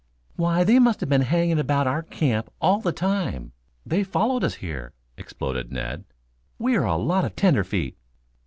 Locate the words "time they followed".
2.91-4.43